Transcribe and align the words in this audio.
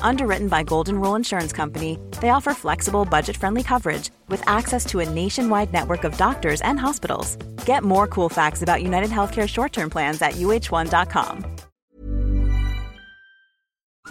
Underwritten 0.00 0.48
by 0.48 0.62
Golden 0.62 0.98
Rule 1.00 1.14
Insurance 1.14 1.52
Company, 1.52 1.98
they 2.20 2.30
offer 2.30 2.54
flexible, 2.54 3.04
budget-friendly 3.04 3.64
coverage 3.64 4.10
with 4.28 4.42
access 4.48 4.84
to 4.86 5.00
a 5.00 5.08
nationwide 5.08 5.72
network 5.72 6.04
of 6.04 6.16
doctors 6.16 6.62
and 6.62 6.80
hospitals. 6.80 7.36
Get 7.66 7.84
more 7.84 8.06
cool 8.06 8.30
facts 8.30 8.62
about 8.62 8.82
United 8.82 9.10
Healthcare 9.10 9.46
short-term 9.48 9.90
plans 9.90 10.22
at 10.22 10.32
uh1.com. 10.34 11.44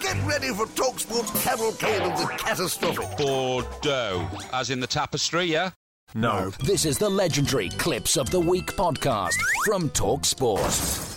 Get 0.00 0.26
ready 0.26 0.48
for 0.48 0.66
TalkSport's 0.66 1.42
cavalcade 1.42 2.02
of 2.02 2.16
the 2.18 2.26
catastrophic. 2.38 3.18
Bordeaux, 3.18 4.28
as 4.52 4.70
in 4.70 4.78
the 4.78 4.86
tapestry, 4.86 5.46
yeah? 5.46 5.70
No. 6.14 6.50
This 6.64 6.84
is 6.84 6.98
the 6.98 7.08
legendary 7.10 7.68
Clips 7.68 8.16
of 8.16 8.30
the 8.30 8.40
Week 8.40 8.66
podcast 8.66 9.34
from 9.66 9.90
TalkSport. 9.90 11.07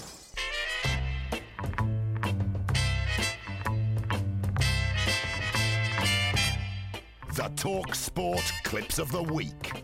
The 7.34 7.52
Talk 7.56 7.96
Sport 7.96 8.42
Clips 8.64 9.00
of 9.00 9.12
the 9.12 9.24
Week. 9.24 9.84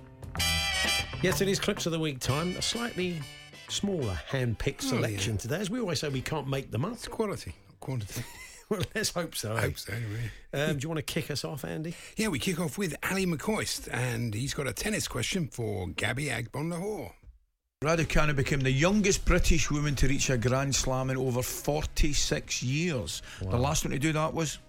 Yes, 1.21 1.41
it 1.41 1.47
is 1.47 1.59
clips 1.59 1.85
of 1.85 1.91
the 1.91 1.99
week 1.99 2.19
time. 2.19 2.55
A 2.57 2.61
slightly 2.61 3.21
smaller 3.69 4.13
hand-picked 4.27 4.83
Oh, 4.85 4.87
selection 4.89 5.33
yeah. 5.33 5.37
today, 5.39 5.55
as 5.59 5.69
we 5.69 5.79
always 5.79 5.99
say, 5.99 6.09
we 6.09 6.21
can't 6.21 6.47
make 6.47 6.71
them 6.71 6.85
up. 6.85 6.93
It's 6.93 7.07
quality, 7.07 7.53
not 7.69 7.79
quantity. 7.79 8.23
well, 8.69 8.81
let's 8.93 9.09
hope 9.11 9.35
so. 9.35 9.55
eh? 9.55 9.61
Hope 9.61 9.77
so, 9.79 9.93
anyway. 9.93 10.31
Um, 10.53 10.77
do 10.77 10.83
you 10.83 10.89
want 10.89 10.97
to 10.97 11.01
kick 11.13 11.31
us 11.31 11.43
off, 11.43 11.65
Andy? 11.65 11.95
Yeah, 12.17 12.27
we 12.27 12.37
kick 12.39 12.59
off 12.59 12.77
with 12.77 12.95
Ali 13.09 13.25
McCoist, 13.25 13.87
and 13.91 14.33
he's 14.33 14.53
got 14.53 14.67
a 14.67 14.73
tennis 14.73 15.07
question 15.07 15.47
for 15.47 15.87
Gabby 15.87 16.25
Agbonlahor. 16.27 17.11
Raducanu 17.83 18.35
became 18.35 18.59
the 18.61 18.71
youngest 18.71 19.23
British 19.25 19.69
woman 19.71 19.95
to 19.95 20.07
reach 20.07 20.29
a 20.29 20.37
Grand 20.37 20.75
Slam 20.75 21.09
in 21.11 21.17
over 21.17 21.41
46 21.43 22.63
years. 22.63 23.21
The 23.39 23.57
last 23.57 23.85
one 23.85 23.91
to 23.91 23.99
do 23.99 24.11
that 24.13 24.33
was. 24.33 24.59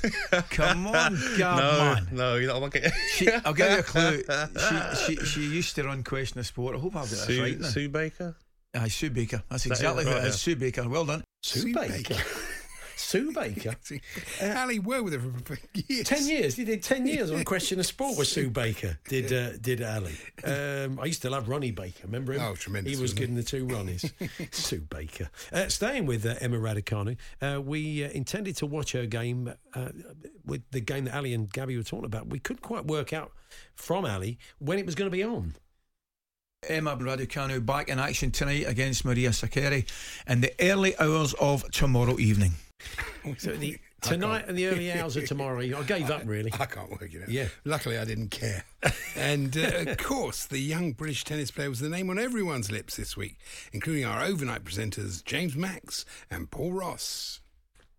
Come 0.50 0.86
on, 0.86 1.18
Gab, 1.36 1.58
man. 1.58 2.08
no, 2.12 2.36
you're 2.36 2.52
not 2.52 2.62
okay. 2.64 2.90
She, 3.14 3.30
I'll 3.44 3.52
give 3.54 3.70
you 3.70 3.78
a 3.78 3.82
clue. 3.82 4.22
She, 5.06 5.16
she, 5.16 5.24
she 5.26 5.40
used 5.42 5.74
to 5.76 5.84
run 5.84 6.02
Question 6.04 6.40
of 6.40 6.46
Sport. 6.46 6.76
I 6.76 6.78
hope 6.78 6.94
I've 6.96 7.02
got 7.02 7.08
this 7.10 7.24
Sue, 7.24 7.42
right. 7.42 7.58
now. 7.60 7.66
Sue 7.68 7.88
Baker. 7.88 8.36
Aye, 8.74 8.88
Sue 8.88 9.10
Baker. 9.10 9.42
That's 9.50 9.64
That 9.64 9.70
exactly 9.70 10.04
who 10.04 10.10
right, 10.10 10.18
it 10.24 10.26
is. 10.28 10.34
yeah. 10.34 10.38
Sue 10.54 10.56
Baker. 10.56 10.88
Well 10.88 11.04
done. 11.04 11.24
Sue 11.42 11.74
Baker. 11.74 12.14
Sue 13.00 13.32
Baker. 13.32 13.74
Ali 14.42 14.78
worked 14.78 15.04
with 15.04 15.14
her 15.14 15.32
for 15.44 15.58
years. 15.74 16.06
Ten 16.06 16.26
years. 16.28 16.54
He 16.54 16.64
did 16.64 16.82
ten 16.82 17.06
years 17.06 17.30
on 17.30 17.42
Question 17.50 17.80
of 17.80 17.86
Sport 17.86 18.18
with 18.18 18.28
Sue 18.28 18.50
Baker. 18.50 18.98
Did 19.08 19.32
uh, 19.32 19.56
did 19.56 19.82
Ali? 19.82 20.14
Um, 20.44 21.00
I 21.00 21.06
used 21.06 21.22
to 21.22 21.30
love 21.30 21.48
Ronnie 21.48 21.70
Baker. 21.72 22.06
Remember 22.06 22.34
him? 22.34 22.42
Oh, 22.42 22.54
tremendous, 22.54 22.92
He 22.92 22.96
was 23.00 23.12
wasn't 23.12 23.20
good 23.20 23.28
in 23.30 23.34
the 23.34 23.42
two 23.42 23.66
Ronnies. 23.66 24.12
Sue 24.54 24.80
Baker. 24.80 25.30
Uh, 25.52 25.68
staying 25.68 26.06
with 26.06 26.24
uh, 26.26 26.34
Emma 26.40 26.58
Raducanu, 26.58 27.16
uh, 27.40 27.60
we 27.60 28.04
uh, 28.04 28.10
intended 28.10 28.56
to 28.58 28.66
watch 28.66 28.92
her 28.92 29.06
game 29.06 29.52
uh, 29.74 29.88
with 30.44 30.62
the 30.70 30.80
game 30.80 31.06
that 31.06 31.16
Ali 31.16 31.34
and 31.34 31.50
Gabby 31.50 31.76
were 31.76 31.82
talking 31.82 32.04
about. 32.04 32.28
We 32.28 32.38
couldn't 32.38 32.62
quite 32.62 32.86
work 32.86 33.12
out 33.12 33.32
from 33.74 34.04
Ali 34.04 34.38
when 34.58 34.78
it 34.78 34.86
was 34.86 34.94
going 34.94 35.10
to 35.10 35.16
be 35.16 35.24
on. 35.24 35.54
Emma 36.68 36.94
Raducanu 36.94 37.64
back 37.64 37.88
in 37.88 37.98
action 37.98 38.30
tonight 38.30 38.66
against 38.68 39.04
Maria 39.06 39.30
Sakkari 39.30 39.88
in 40.28 40.42
the 40.42 40.52
early 40.60 40.96
hours 40.98 41.32
of 41.34 41.68
tomorrow 41.70 42.18
evening. 42.18 42.52
So 43.38 43.54
the, 43.54 43.78
tonight 44.00 44.46
and 44.48 44.56
the 44.56 44.66
early 44.66 44.90
hours 44.98 45.16
of 45.16 45.26
tomorrow. 45.26 45.60
I 45.60 45.82
gave 45.82 46.10
up 46.10 46.22
really. 46.24 46.50
I 46.58 46.66
can't 46.66 46.90
work 46.90 47.12
it 47.12 47.22
out. 47.22 47.28
Yeah. 47.28 47.48
Luckily, 47.64 47.98
I 47.98 48.04
didn't 48.04 48.30
care. 48.30 48.64
and 49.16 49.56
uh, 49.56 49.90
of 49.90 49.98
course, 49.98 50.46
the 50.46 50.58
young 50.58 50.92
British 50.92 51.24
tennis 51.24 51.50
player 51.50 51.68
was 51.68 51.80
the 51.80 51.88
name 51.88 52.08
on 52.10 52.18
everyone's 52.18 52.70
lips 52.70 52.96
this 52.96 53.16
week, 53.16 53.36
including 53.72 54.04
our 54.04 54.22
overnight 54.22 54.64
presenters 54.64 55.24
James 55.24 55.56
Max 55.56 56.04
and 56.30 56.50
Paul 56.50 56.72
Ross. 56.72 57.40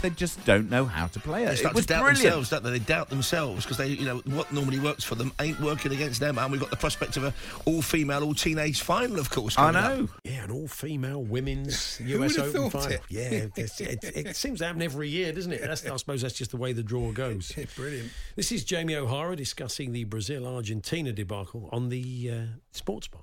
They 0.02 0.10
just 0.10 0.44
don't 0.46 0.70
know 0.70 0.86
how 0.86 1.08
to 1.08 1.20
play 1.20 1.46
They 1.46 1.52
it. 1.54 1.58
start 1.58 1.74
It 1.74 1.76
was 1.76 1.86
to 1.86 1.94
doubt 1.94 2.02
brilliant. 2.04 2.24
themselves, 2.24 2.50
don't 2.50 2.64
they? 2.64 2.72
They 2.72 2.80
doubt 2.80 3.10
themselves 3.10 3.66
because 3.66 3.78
they, 3.78 3.88
you 3.90 4.06
know, 4.06 4.18
what 4.26 4.52
normally 4.52 4.80
works 4.80 5.04
for 5.04 5.14
them 5.16 5.32
ain't 5.40 5.60
working 5.60 5.92
against 5.92 6.20
them. 6.20 6.38
And 6.40 6.52
we've 6.52 6.60
got 6.62 6.72
the 6.72 6.78
prospect 6.78 7.18
of 7.18 7.24
a 7.26 7.34
all-female, 7.66 8.24
all-teenage 8.24 8.82
final, 8.82 9.20
of 9.20 9.30
course. 9.30 9.58
I 9.58 9.72
coming 9.72 9.76
up. 9.84 9.98
know. 10.00 10.08
Yeah, 10.24 10.44
an 10.46 10.52
all-female 10.52 11.24
women's 11.24 12.00
US 12.06 12.38
would 12.38 12.56
Open 12.56 12.70
final. 12.72 12.92
it? 12.94 13.02
Yeah, 13.10 13.22
it's- 13.56 13.80
it, 13.80 14.04
it 14.04 14.36
seems 14.36 14.60
to 14.60 14.66
happen 14.66 14.82
every 14.82 15.10
year, 15.10 15.32
doesn't 15.34 15.52
it? 15.52 15.62
That's, 15.62 15.86
I 15.86 15.96
suppose 15.98 16.22
that's 16.24 16.34
just 16.36 16.52
the 16.52 16.58
way 16.58 16.74
the 16.74 16.84
draw 16.84 17.12
goes. 17.12 17.52
Brilliant. 17.76 18.10
This 18.36 18.52
is 18.52 18.64
Jamie 18.64 18.96
O'Hara 18.96 19.36
discussing 19.36 19.92
the 19.92 20.04
Brazil-Argentina 20.06 21.14
debacle 21.14 21.70
on 21.72 21.90
the 21.90 22.32
uh, 22.32 22.36
Sports 22.72 23.08
Bar. 23.08 23.22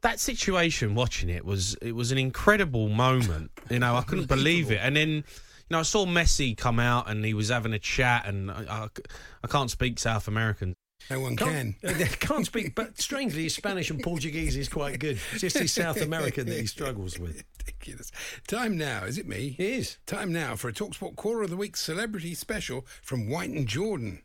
That 0.00 0.18
situation, 0.18 0.94
watching 0.96 1.28
it 1.28 1.44
was 1.44 1.76
it 1.80 1.92
was 1.94 2.10
an 2.10 2.18
incredible 2.18 2.88
moment. 2.88 3.52
You 3.70 3.78
know, 3.78 3.94
I 3.94 4.02
couldn't 4.02 4.26
believe 4.26 4.72
it. 4.72 4.80
And 4.82 4.96
then, 4.96 5.08
you 5.10 5.22
know, 5.70 5.80
I 5.80 5.82
saw 5.82 6.06
Messi 6.06 6.56
come 6.56 6.78
out 6.78 7.08
and 7.08 7.24
he 7.24 7.34
was 7.34 7.48
having 7.48 7.72
a 7.72 7.78
chat, 7.78 8.26
and 8.26 8.50
I, 8.50 8.64
I, 8.68 8.88
I 9.44 9.46
can't 9.46 9.70
speak 9.70 9.98
South 9.98 10.28
American. 10.28 10.74
No 11.10 11.20
one 11.20 11.36
can. 11.36 11.74
Can't, 11.82 12.00
uh, 12.00 12.16
can't 12.20 12.46
speak, 12.46 12.74
but 12.74 13.00
strangely, 13.00 13.42
his 13.42 13.54
Spanish 13.54 13.90
and 13.90 14.00
Portuguese 14.00 14.56
is 14.56 14.68
quite 14.68 15.00
good. 15.00 15.18
It's 15.32 15.40
just 15.40 15.58
his 15.58 15.72
South 15.72 16.00
American 16.00 16.46
that 16.46 16.60
he 16.60 16.66
struggles 16.66 17.18
with. 17.18 17.42
Ridiculous. 17.58 18.12
Time 18.46 18.78
now, 18.78 19.04
is 19.04 19.18
it 19.18 19.26
me? 19.26 19.56
It 19.58 19.64
is. 19.64 19.98
Time 20.06 20.32
now 20.32 20.54
for 20.54 20.68
a 20.68 20.72
Talksport 20.72 21.16
Quarter 21.16 21.42
of 21.42 21.50
the 21.50 21.56
Week 21.56 21.76
celebrity 21.76 22.34
special 22.34 22.86
from 23.02 23.28
White 23.28 23.50
and 23.50 23.66
Jordan. 23.66 24.22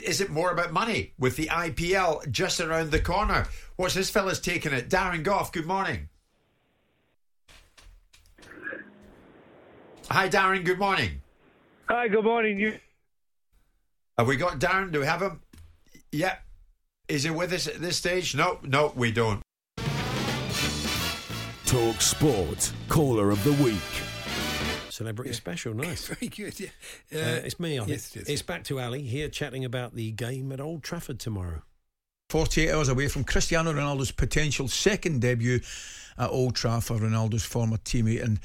Is 0.00 0.20
it 0.20 0.30
more 0.30 0.50
about 0.52 0.72
money 0.72 1.12
with 1.18 1.36
the 1.36 1.46
IPL 1.46 2.30
just 2.30 2.60
around 2.60 2.90
the 2.90 3.00
corner? 3.00 3.46
What's 3.76 3.94
this 3.94 4.10
fella's 4.10 4.40
taking 4.40 4.72
it? 4.72 4.88
Darren 4.88 5.24
Gough, 5.24 5.50
good 5.52 5.66
morning. 5.66 6.08
Hi, 10.10 10.26
Darren, 10.26 10.64
good 10.64 10.78
morning. 10.78 11.20
Hi, 11.86 12.08
good 12.08 12.24
morning. 12.24 12.58
You 12.58 12.78
Have 14.16 14.26
we 14.26 14.36
got 14.36 14.58
Darren? 14.58 14.90
Do 14.90 15.00
we 15.00 15.06
have 15.06 15.20
him? 15.20 15.42
Yeah. 16.10 16.36
Is 17.08 17.24
he 17.24 17.30
with 17.30 17.52
us 17.52 17.66
at 17.66 17.82
this 17.82 17.98
stage? 17.98 18.34
No, 18.34 18.58
no, 18.62 18.94
we 18.96 19.12
don't. 19.12 19.42
Talk 21.66 22.00
Sport, 22.00 22.72
caller 22.88 23.30
of 23.30 23.44
the 23.44 23.52
week. 23.62 23.76
Celebrity 24.88 25.34
special, 25.34 25.74
nice. 25.74 26.06
Very 26.08 26.28
good. 26.28 26.58
Yeah. 26.58 26.68
Uh, 27.12 27.44
it's 27.44 27.60
me 27.60 27.76
on 27.76 27.86
yes, 27.86 28.16
it. 28.16 28.20
it 28.20 28.22
is. 28.22 28.28
It's 28.30 28.42
back 28.42 28.64
to 28.64 28.80
Ali 28.80 29.02
here 29.02 29.28
chatting 29.28 29.66
about 29.66 29.94
the 29.94 30.10
game 30.12 30.50
at 30.52 30.60
Old 30.60 30.82
Trafford 30.82 31.20
tomorrow. 31.20 31.62
48 32.30 32.70
hours 32.70 32.88
away 32.88 33.08
from 33.08 33.24
Cristiano 33.24 33.74
Ronaldo's 33.74 34.10
potential 34.10 34.68
second 34.68 35.20
debut 35.20 35.60
at 36.16 36.30
Old 36.30 36.54
Trafford. 36.54 37.02
Ronaldo's 37.02 37.44
former 37.44 37.76
teammate 37.76 38.22
and 38.22 38.40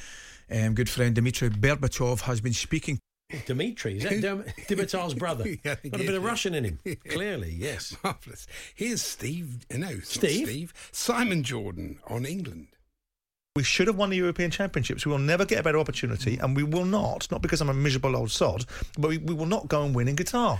um, 0.53 0.73
good 0.75 0.89
friend 0.89 1.15
Dmitry 1.15 1.49
Berbatov 1.49 2.21
has 2.21 2.41
been 2.41 2.53
speaking. 2.53 2.99
Dimitri, 3.47 3.97
is 3.97 4.03
that 4.03 4.21
Dem- 4.21 4.43
Dimitar's 4.67 5.13
brother? 5.15 5.47
Yeah, 5.47 5.57
Got 5.63 5.77
a 5.85 5.89
bit 5.89 6.09
of 6.13 6.21
yeah. 6.23 6.29
Russian 6.29 6.53
in 6.53 6.63
him, 6.65 6.79
clearly, 7.09 7.51
yes. 7.57 7.95
Marvellous. 8.03 8.45
Here's 8.75 9.01
Steve. 9.01 9.65
uh, 9.73 9.77
No, 9.77 9.99
Steve? 10.01 10.47
Steve. 10.47 10.73
Simon 10.91 11.41
Jordan 11.43 11.99
on 12.07 12.25
England. 12.25 12.67
We 13.55 13.63
should 13.63 13.87
have 13.87 13.95
won 13.97 14.09
the 14.09 14.17
European 14.17 14.51
Championships. 14.51 15.05
We 15.05 15.11
will 15.11 15.19
never 15.19 15.45
get 15.45 15.59
a 15.59 15.63
better 15.63 15.77
opportunity, 15.79 16.37
and 16.37 16.55
we 16.55 16.63
will 16.63 16.85
not, 16.85 17.29
not 17.31 17.41
because 17.41 17.61
I'm 17.61 17.69
a 17.69 17.73
miserable 17.73 18.15
old 18.15 18.31
sod, 18.31 18.65
but 18.97 19.09
we, 19.09 19.17
we 19.19 19.33
will 19.33 19.45
not 19.45 19.67
go 19.67 19.83
and 19.83 19.93
win 19.95 20.07
in 20.07 20.15
guitar. 20.15 20.59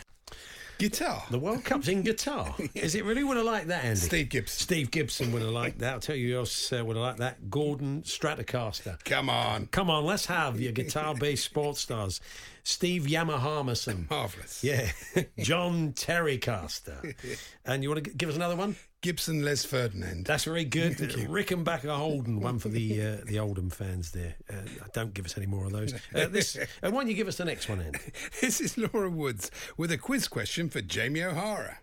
Guitar. 0.84 1.24
The 1.32 1.40
World 1.40 1.64
Cup's 1.64 1.88
in 1.88 2.02
guitar. 2.02 2.54
Is 2.76 2.94
it 2.94 3.06
really 3.06 3.24
would 3.24 3.38
have 3.38 3.46
liked 3.46 3.68
that, 3.70 3.86
Andy? 3.86 4.02
Steve 4.02 4.28
Gibson. 4.28 4.60
Steve 4.60 4.92
Gibson 4.92 5.32
would 5.32 5.42
have 5.42 5.52
liked 5.52 5.80
that. 5.80 5.94
I'll 5.94 6.00
tell 6.02 6.18
you 6.18 6.34
who 6.34 6.40
else 6.40 6.74
uh, 6.74 6.84
would 6.84 6.98
have 6.98 7.06
liked 7.06 7.20
that. 7.20 7.50
Gordon 7.50 8.02
Stratocaster. 8.02 9.02
Come 9.06 9.30
on. 9.30 9.68
Come 9.68 9.90
on, 9.90 10.04
let's 10.04 10.26
have 10.26 10.60
your 10.60 10.74
guitar-based 10.74 11.46
sports 11.52 11.80
stars. 11.80 12.20
Steve 12.64 13.04
Yamahamison. 13.04 14.10
Marvellous. 14.10 14.62
Yeah. 14.62 14.92
John 15.40 15.94
Terrycaster. 15.94 17.16
and 17.66 17.82
you 17.82 17.90
want 17.90 18.04
to 18.04 18.10
give 18.10 18.28
us 18.28 18.36
another 18.36 18.58
one? 18.58 18.76
Gibson 19.04 19.44
Les 19.44 19.66
Ferdinand. 19.66 20.26
That's 20.26 20.46
very 20.46 20.64
good. 20.64 20.98
Rickenbacker 20.98 21.94
Holden, 21.94 22.40
one 22.40 22.58
for 22.58 22.70
the 22.70 23.02
uh, 23.02 23.18
the 23.26 23.38
Oldham 23.38 23.70
fans 23.70 24.12
there. 24.12 24.36
Uh, 24.50 24.56
don't 24.94 25.14
give 25.14 25.26
us 25.26 25.38
any 25.38 25.46
more 25.46 25.66
of 25.66 25.74
those. 25.74 25.94
Uh, 26.16 26.28
this, 26.28 26.56
uh, 26.56 26.66
why 26.84 26.90
don't 26.90 27.10
you 27.10 27.14
give 27.14 27.28
us 27.28 27.36
the 27.36 27.44
next 27.44 27.68
one, 27.68 27.82
Andy? 27.82 28.00
This 28.42 28.62
is 28.62 28.78
Laura 28.78 29.10
Woods 29.10 29.52
with 29.76 29.92
a 29.92 29.98
quiz 29.98 30.30
question 30.30 30.70
for 30.70 30.82
Jamie 30.82 31.22
O'Hara. 31.22 31.80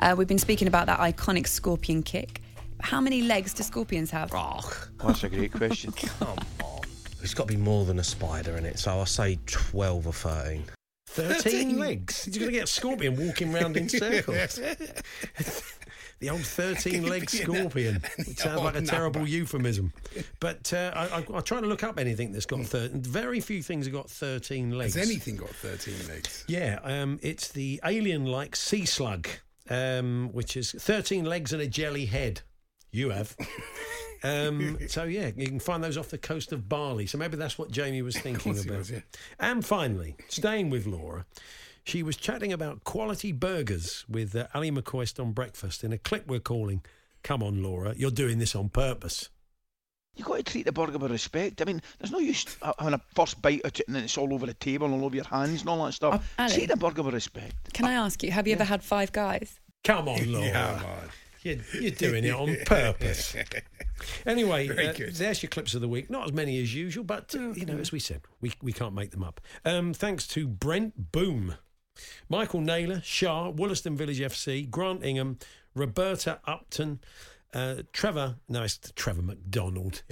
Uh, 0.00 0.16
we've 0.18 0.26
been 0.26 0.38
speaking 0.38 0.66
about 0.66 0.86
that 0.86 0.98
iconic 0.98 1.46
scorpion 1.46 2.02
kick. 2.02 2.42
How 2.80 3.00
many 3.00 3.22
legs 3.22 3.54
do 3.54 3.62
scorpions 3.62 4.10
have? 4.10 4.32
Oh, 4.34 4.60
That's 5.04 5.22
a 5.22 5.28
great 5.28 5.52
question. 5.52 5.92
Come 6.18 6.38
on. 6.60 6.80
There's 7.18 7.34
got 7.34 7.46
to 7.46 7.54
be 7.54 7.60
more 7.60 7.84
than 7.84 8.00
a 8.00 8.04
spider 8.04 8.56
in 8.56 8.64
it, 8.64 8.80
so 8.80 8.90
I'll 8.90 9.06
say 9.06 9.38
12 9.46 10.08
or 10.08 10.12
13. 10.12 10.64
13 11.06 11.78
legs. 11.78 12.28
You're 12.30 12.40
going 12.40 12.52
to 12.52 12.58
get 12.58 12.64
a 12.64 12.66
scorpion 12.66 13.16
walking 13.16 13.52
round 13.52 13.76
in 13.76 13.88
circles. 13.88 14.60
The 16.18 16.30
old 16.30 16.40
13 16.46 17.06
leg 17.06 17.28
scorpion. 17.28 18.02
It 18.18 18.38
sounds 18.38 18.62
like 18.62 18.74
a 18.74 18.78
old 18.78 18.86
terrible 18.86 19.26
euphemism. 19.26 19.92
But 20.40 20.72
uh, 20.72 20.92
I, 20.94 21.18
I, 21.18 21.24
I 21.34 21.40
try 21.40 21.60
to 21.60 21.66
look 21.66 21.82
up 21.82 21.98
anything 21.98 22.32
that's 22.32 22.46
got 22.46 22.64
13. 22.64 23.02
Very 23.02 23.40
few 23.40 23.62
things 23.62 23.86
have 23.86 23.94
got 23.94 24.10
13 24.10 24.76
legs. 24.76 24.94
Has 24.94 25.08
anything 25.08 25.36
got 25.36 25.50
13 25.50 26.08
legs? 26.08 26.44
Yeah, 26.48 26.78
um, 26.82 27.18
it's 27.22 27.48
the 27.48 27.80
alien 27.84 28.26
like 28.26 28.56
sea 28.56 28.84
slug, 28.84 29.28
um, 29.70 30.30
which 30.32 30.56
is 30.56 30.72
13 30.72 31.24
legs 31.24 31.52
and 31.52 31.62
a 31.62 31.66
jelly 31.66 32.06
head. 32.06 32.42
You 32.92 33.10
have. 33.10 33.36
Um, 34.22 34.78
so 34.88 35.04
yeah, 35.04 35.30
you 35.36 35.46
can 35.46 35.60
find 35.60 35.84
those 35.84 35.96
off 35.96 36.08
the 36.08 36.18
coast 36.18 36.52
of 36.52 36.68
Bali. 36.68 37.06
So 37.06 37.18
maybe 37.18 37.36
that's 37.36 37.58
what 37.58 37.70
Jamie 37.70 38.02
was 38.02 38.16
thinking 38.16 38.58
about. 38.58 38.78
was, 38.78 38.90
yeah. 38.90 39.00
And 39.38 39.64
finally, 39.64 40.16
staying 40.28 40.70
with 40.70 40.86
Laura, 40.86 41.26
she 41.86 42.02
was 42.02 42.16
chatting 42.16 42.52
about 42.52 42.84
quality 42.84 43.32
burgers 43.32 44.04
with 44.08 44.34
uh, 44.34 44.48
Ali 44.54 44.70
McCoist 44.70 45.20
on 45.20 45.32
breakfast 45.32 45.84
in 45.84 45.92
a 45.92 45.98
clip 45.98 46.26
we're 46.26 46.40
calling 46.40 46.82
"Come 47.22 47.42
on, 47.42 47.62
Laura, 47.62 47.94
you're 47.96 48.10
doing 48.10 48.38
this 48.38 48.54
on 48.54 48.68
purpose." 48.68 49.30
You've 50.16 50.26
got 50.26 50.36
to 50.38 50.42
treat 50.42 50.64
the 50.64 50.72
burger 50.72 50.96
with 50.96 51.10
respect. 51.10 51.60
I 51.60 51.66
mean, 51.66 51.82
there's 51.98 52.10
no 52.10 52.18
use 52.18 52.56
uh, 52.62 52.72
having 52.78 52.94
a 52.94 53.00
first 53.14 53.40
bite 53.42 53.60
at 53.66 53.80
it 53.80 53.86
and 53.86 53.94
then 53.94 54.04
it's 54.04 54.16
all 54.16 54.32
over 54.32 54.46
the 54.46 54.54
table 54.54 54.86
and 54.86 54.94
all 54.94 55.04
over 55.04 55.14
your 55.14 55.26
hands 55.26 55.60
and 55.60 55.68
all 55.68 55.84
that 55.84 55.92
stuff. 55.92 56.34
Ali. 56.38 56.54
treat 56.54 56.68
the 56.70 56.76
burger 56.76 57.02
with 57.02 57.12
respect. 57.12 57.74
Can 57.74 57.84
I 57.84 57.92
ask 57.92 58.22
you, 58.22 58.30
have 58.30 58.46
you 58.46 58.54
ever 58.54 58.64
had 58.64 58.82
five 58.82 59.12
guys? 59.12 59.60
Come 59.84 60.08
on, 60.08 60.32
Laura. 60.32 60.46
Yeah, 60.46 60.80
man. 60.82 61.10
You're, 61.42 61.82
you're 61.82 61.90
doing 61.92 62.24
it 62.24 62.34
on 62.34 62.56
purpose. 62.64 63.36
Anyway, 64.26 64.68
uh, 64.68 64.92
there's 65.12 65.42
your 65.42 65.48
clips 65.48 65.74
of 65.74 65.80
the 65.80 65.88
week. 65.88 66.10
Not 66.10 66.26
as 66.26 66.32
many 66.34 66.60
as 66.60 66.74
usual, 66.74 67.02
but 67.02 67.34
uh, 67.34 67.52
you 67.52 67.64
know, 67.64 67.78
as 67.78 67.92
we 67.92 67.98
said, 67.98 68.20
we 68.42 68.52
we 68.60 68.70
can't 68.70 68.94
make 68.94 69.10
them 69.10 69.24
up. 69.24 69.40
Um, 69.64 69.94
thanks 69.94 70.26
to 70.28 70.46
Brent 70.46 71.12
Boom, 71.12 71.54
Michael 72.28 72.60
Naylor, 72.60 73.00
Shah, 73.04 73.50
Wollaston 73.50 73.96
Village 73.96 74.20
FC, 74.20 74.68
Grant 74.68 75.04
Ingham, 75.04 75.38
Roberta 75.74 76.40
Upton. 76.46 77.00
Uh, 77.54 77.82
Trevor, 77.92 78.36
no, 78.48 78.64
it's 78.64 78.78
Trevor 78.96 79.22
McDonald. 79.22 80.02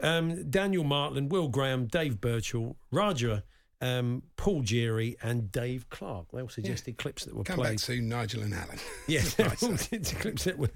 Um, 0.00 0.48
Daniel 0.48 0.84
Martland, 0.84 1.30
Will 1.30 1.48
Graham, 1.48 1.86
Dave 1.86 2.20
Birchall, 2.20 2.76
Raja, 2.90 3.44
um, 3.84 4.22
Paul 4.36 4.62
Geary, 4.62 5.16
and 5.22 5.52
Dave 5.52 5.90
Clark. 5.90 6.28
They 6.32 6.40
all 6.40 6.48
suggested 6.48 6.96
clips 6.96 7.24
that 7.24 7.34
were 7.34 7.44
played. 7.44 7.56
Come 7.56 7.64
played. 7.64 7.72
back 7.72 7.80
soon, 7.80 8.08
Nigel 8.08 8.42
and 8.42 8.54
Alan. 8.54 8.78
Yeah, 9.06 9.20
the 9.36 10.16
clips 10.20 10.44
that 10.44 10.58
were, 10.58 10.70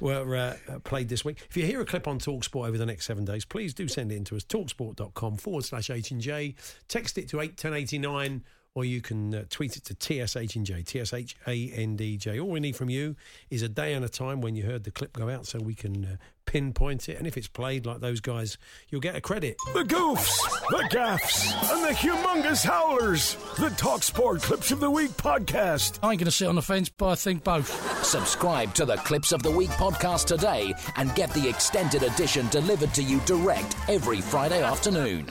were 0.00 0.36
uh, 0.36 0.56
uh, 0.68 0.78
played 0.80 1.08
this 1.08 1.24
week. 1.24 1.38
If 1.50 1.56
you 1.56 1.66
hear 1.66 1.80
a 1.80 1.84
clip 1.84 2.06
on 2.06 2.20
Talksport 2.20 2.68
over 2.68 2.78
the 2.78 2.86
next 2.86 3.06
seven 3.06 3.24
days, 3.24 3.44
please 3.44 3.74
do 3.74 3.88
send 3.88 4.12
it 4.12 4.16
in 4.16 4.24
to 4.26 4.36
us, 4.36 4.44
talksport.com 4.44 5.36
forward 5.38 5.64
slash 5.64 5.90
H 5.90 6.12
and 6.12 6.20
J. 6.20 6.54
Text 6.86 7.18
it 7.18 7.28
to 7.30 7.40
81089 7.40 8.44
or 8.74 8.84
you 8.84 9.00
can 9.00 9.34
uh, 9.34 9.44
tweet 9.50 9.76
it 9.76 9.84
to 9.84 9.94
TSH 10.26 10.56
and 10.56 10.64
J, 10.64 10.82
T-S-H-A-N-D-J. 10.82 12.40
All 12.40 12.48
we 12.48 12.60
need 12.60 12.76
from 12.76 12.88
you 12.88 13.16
is 13.50 13.62
a 13.62 13.68
day 13.68 13.92
and 13.92 14.04
a 14.04 14.08
time 14.08 14.40
when 14.40 14.54
you 14.54 14.64
heard 14.64 14.84
the 14.84 14.90
clip 14.90 15.12
go 15.12 15.28
out 15.28 15.46
so 15.46 15.58
we 15.58 15.74
can 15.74 16.04
uh, 16.04 16.16
pinpoint 16.46 17.08
it. 17.08 17.18
And 17.18 17.26
if 17.26 17.36
it's 17.36 17.48
played 17.48 17.84
like 17.84 18.00
those 18.00 18.20
guys, 18.20 18.56
you'll 18.88 19.02
get 19.02 19.14
a 19.14 19.20
credit. 19.20 19.56
The 19.74 19.84
goofs, 19.84 20.38
the 20.70 20.88
gaffs, 20.90 21.52
and 21.70 21.84
the 21.84 21.90
humongous 21.90 22.64
howlers. 22.64 23.34
The 23.58 23.68
Talksport 23.70 24.42
Clips 24.42 24.70
of 24.70 24.80
the 24.80 24.90
Week 24.90 25.10
podcast. 25.12 25.98
I 26.02 26.12
ain't 26.12 26.20
going 26.20 26.26
to 26.26 26.30
sit 26.30 26.48
on 26.48 26.54
the 26.54 26.62
fence, 26.62 26.88
but 26.88 27.08
I 27.08 27.14
think 27.14 27.44
both. 27.44 28.04
Subscribe 28.04 28.72
to 28.74 28.86
the 28.86 28.96
Clips 28.96 29.32
of 29.32 29.42
the 29.42 29.50
Week 29.50 29.70
podcast 29.70 30.26
today 30.26 30.72
and 30.96 31.14
get 31.14 31.30
the 31.34 31.48
extended 31.48 32.02
edition 32.02 32.48
delivered 32.48 32.94
to 32.94 33.02
you 33.02 33.20
direct 33.20 33.76
every 33.88 34.20
Friday 34.20 34.62
afternoon. 34.62 35.30